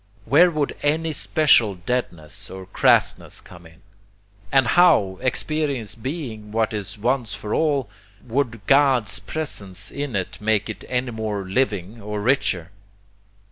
Where 0.25 0.49
would 0.49 0.75
any 0.81 1.13
special 1.13 1.75
deadness, 1.75 2.49
or 2.49 2.65
crassness, 2.65 3.39
come 3.39 3.67
in? 3.67 3.83
And 4.51 4.65
how, 4.65 5.19
experience 5.21 5.93
being 5.93 6.51
what 6.51 6.73
is 6.73 6.97
once 6.97 7.35
for 7.35 7.53
all, 7.53 7.87
would 8.23 8.61
God's 8.65 9.19
presence 9.19 9.91
in 9.91 10.15
it 10.15 10.41
make 10.41 10.71
it 10.71 10.83
any 10.89 11.11
more 11.11 11.45
living 11.45 12.01
or 12.01 12.19
richer? 12.19 12.71